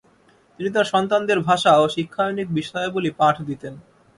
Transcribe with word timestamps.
তিনি 0.59 0.69
তার 0.69 0.85
সন্তানদের 0.85 1.39
ভাষা 1.39 1.71
ও 1.77 1.85
শিক্ষায়নিক 1.87 2.47
বিষয়াবলী 2.53 3.11
পাঠ 3.11 3.35
দিতেন। 3.41 3.73